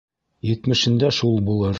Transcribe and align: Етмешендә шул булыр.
Етмешендә 0.51 1.11
шул 1.19 1.37
булыр. 1.51 1.69